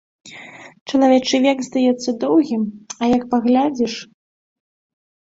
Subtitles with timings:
[0.93, 2.57] Чалавечы век, здаецца, доўгі,
[3.01, 3.93] а як паглядзіш!